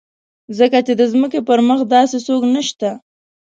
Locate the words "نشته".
2.53-2.89